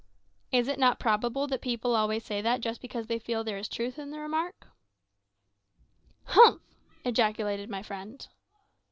"Is 0.51 0.67
it 0.67 0.79
not 0.79 0.97
probable 0.97 1.45
that 1.45 1.61
people 1.61 1.95
always 1.95 2.25
say 2.25 2.41
that 2.41 2.61
just 2.61 2.81
because 2.81 3.05
they 3.05 3.19
feel 3.19 3.43
that 3.43 3.51
there 3.51 3.59
is 3.59 3.69
truth 3.69 3.99
in 3.99 4.09
the 4.09 4.17
remark?" 4.19 4.65
"Humph!" 6.23 6.63
ejaculated 7.05 7.69
my 7.69 7.83
friend. 7.83 8.27